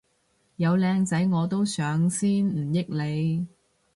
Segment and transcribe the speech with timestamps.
[0.55, 3.47] 有靚仔都我上先唔益你